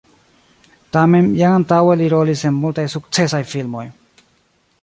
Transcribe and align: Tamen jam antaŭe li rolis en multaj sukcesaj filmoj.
Tamen 0.97 1.27
jam 1.41 1.59
antaŭe 1.59 1.99
li 2.01 2.09
rolis 2.15 2.43
en 2.51 2.57
multaj 2.65 2.89
sukcesaj 2.97 3.47
filmoj. 3.55 3.89